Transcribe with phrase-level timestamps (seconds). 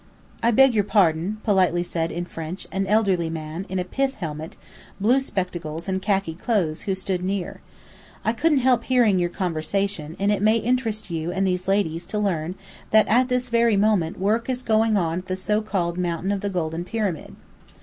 [0.41, 4.55] "I beg your pardon," politely said (in French) an elderly man, in a pith helmet,
[4.99, 7.61] blue spectacles, and khaki clothes, who stood near.
[8.25, 12.17] "I couldn't help hearing your conversation; and it may interest you and these ladies to
[12.17, 12.55] learn
[12.89, 16.41] that at this very moment work is going on at the so called Mountain of
[16.41, 17.35] the Golden Pyramid."